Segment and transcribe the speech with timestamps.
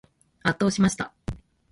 [0.41, 1.13] 圧倒しました。